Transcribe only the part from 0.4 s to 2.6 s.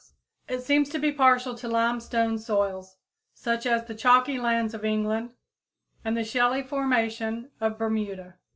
[Illustration: Sweet Fennel] It seems to be partial to limestone